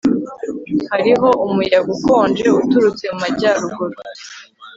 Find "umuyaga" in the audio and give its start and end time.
1.45-1.89